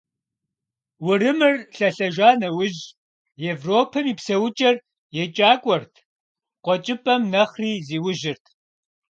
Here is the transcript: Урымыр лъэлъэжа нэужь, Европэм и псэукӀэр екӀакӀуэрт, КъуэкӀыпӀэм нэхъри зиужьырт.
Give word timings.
Урымыр 1.07 1.55
лъэлъэжа 1.75 2.29
нэужь, 2.39 2.81
Европэм 3.53 4.05
и 4.13 4.15
псэукӀэр 4.17 4.75
екӀакӀуэрт, 5.23 5.93
КъуэкӀыпӀэм 6.63 7.21
нэхъри 7.31 7.71
зиужьырт. 7.87 8.45